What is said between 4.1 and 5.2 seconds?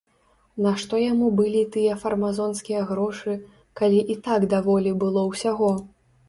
і так даволі